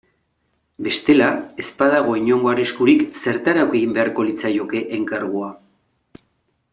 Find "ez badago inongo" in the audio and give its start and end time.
1.63-2.51